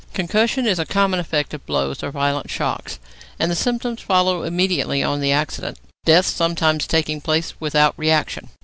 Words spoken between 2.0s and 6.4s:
or violent shocks, and the symptoms follow immediately on the accident, death